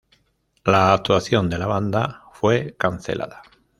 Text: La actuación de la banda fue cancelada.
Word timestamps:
La 0.65 0.93
actuación 0.93 1.47
de 1.47 1.59
la 1.59 1.67
banda 1.67 2.23
fue 2.33 2.73
cancelada. 2.75 3.43